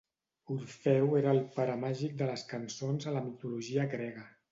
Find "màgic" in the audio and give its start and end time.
1.81-2.15